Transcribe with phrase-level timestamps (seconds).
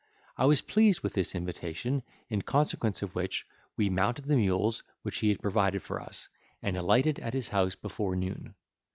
[0.35, 3.45] I was pleased with this invitation, in consequence of which
[3.77, 6.27] we mounted the mules which he had provided for us,
[6.59, 8.55] and alighted at his house before noon.